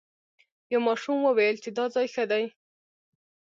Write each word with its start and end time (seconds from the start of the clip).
یو 0.71 0.79
ماشوم 0.87 1.17
وویل 1.23 1.57
چې 1.63 1.69
دا 1.77 1.85
ځای 1.95 2.07
ښه 2.13 2.23
دی. 2.31 2.45